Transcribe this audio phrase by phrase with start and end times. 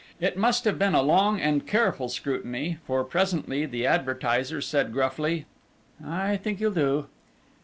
[0.19, 5.45] It must have been a long and careful scrutiny, for presently the advertiser said gruffly:
[6.03, 7.05] "I think you'll do."